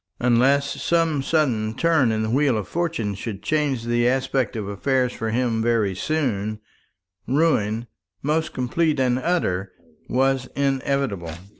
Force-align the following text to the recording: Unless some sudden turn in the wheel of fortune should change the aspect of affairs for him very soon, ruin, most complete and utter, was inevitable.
Unless 0.19 0.81
some 0.81 1.21
sudden 1.21 1.75
turn 1.75 2.11
in 2.11 2.23
the 2.23 2.29
wheel 2.31 2.57
of 2.57 2.67
fortune 2.67 3.13
should 3.13 3.43
change 3.43 3.83
the 3.83 4.07
aspect 4.09 4.55
of 4.55 4.67
affairs 4.67 5.13
for 5.13 5.29
him 5.29 5.61
very 5.61 5.93
soon, 5.93 6.59
ruin, 7.27 7.85
most 8.23 8.51
complete 8.51 8.99
and 8.99 9.19
utter, 9.19 9.71
was 10.09 10.47
inevitable. 10.55 11.29